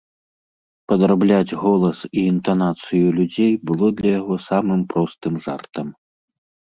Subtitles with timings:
[0.91, 5.87] Падрабляць голас і інтанацыю людзей было для яго самым простым жартам.